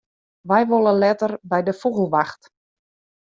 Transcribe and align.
Wy 0.49 0.61
wolle 0.69 0.93
letter 1.03 1.31
by 1.49 1.59
de 1.67 1.73
fûgelwacht. 1.79 2.41